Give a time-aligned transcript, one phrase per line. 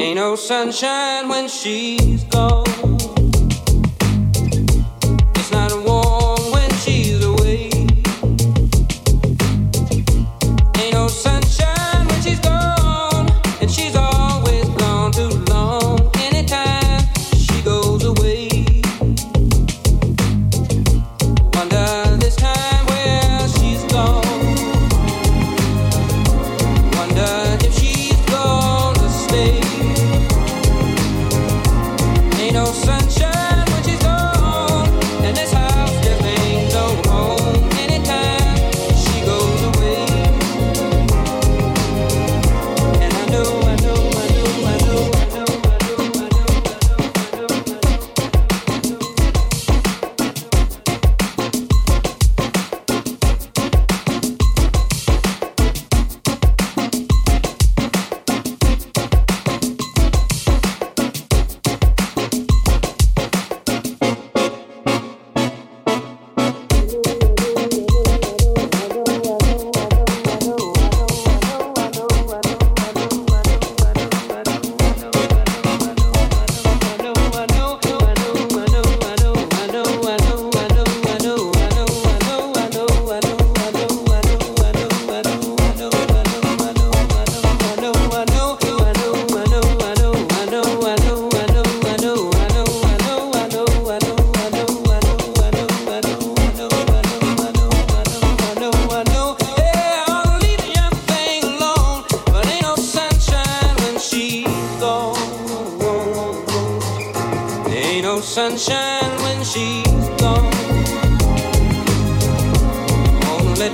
[0.00, 2.89] Ain't no sunshine when she's gone.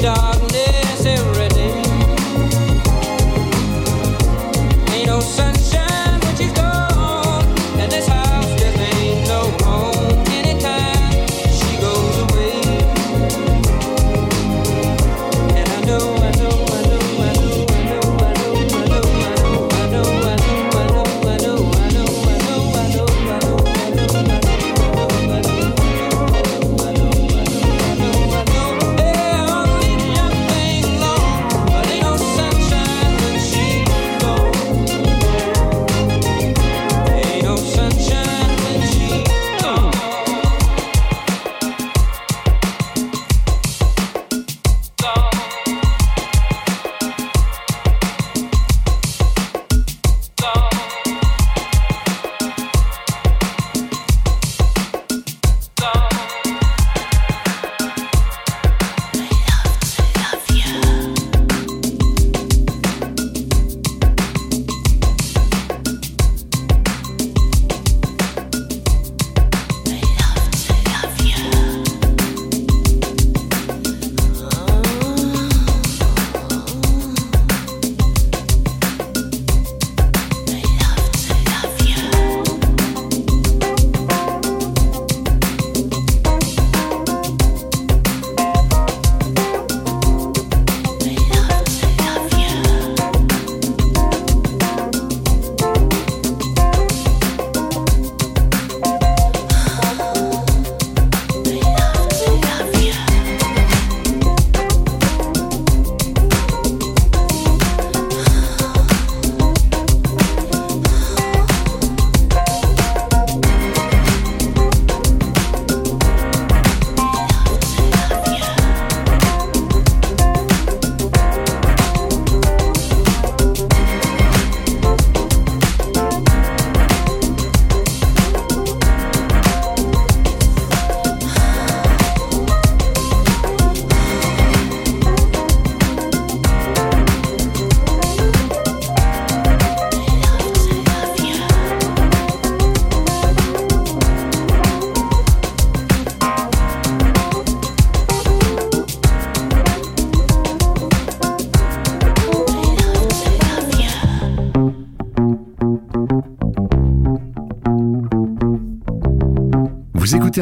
[0.01, 0.36] dark